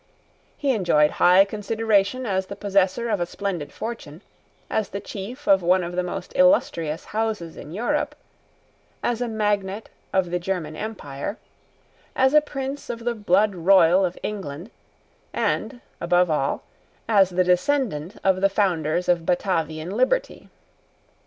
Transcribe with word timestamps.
He 0.57 0.71
enjoyed 0.71 1.11
high 1.21 1.45
consideration 1.45 2.25
as 2.25 2.47
the 2.47 2.55
possessor 2.55 3.07
of 3.07 3.19
a 3.19 3.27
splendid 3.27 3.71
fortune, 3.71 4.23
as 4.67 4.89
the 4.89 4.99
chief 4.99 5.47
of 5.47 5.61
one 5.61 5.83
of 5.83 5.95
the 5.95 6.01
most 6.01 6.31
illustrious 6.35 7.05
houses 7.13 7.55
in 7.55 7.71
Europe, 7.71 8.15
as 9.03 9.21
a 9.21 9.27
Magnate 9.27 9.89
of 10.11 10.31
the 10.31 10.39
German 10.39 10.75
empire, 10.75 11.37
as 12.15 12.33
a 12.33 12.41
prince 12.41 12.89
of 12.89 13.05
the 13.05 13.13
blood 13.13 13.53
royal 13.53 14.03
of 14.03 14.17
England, 14.23 14.71
and, 15.33 15.81
above 16.01 16.31
all, 16.31 16.63
as 17.07 17.29
the 17.29 17.43
descendant 17.43 18.17
of 18.23 18.41
the 18.41 18.49
founders 18.49 19.07
of 19.07 19.23
Batavian 19.23 19.91
liberty. 19.91 20.49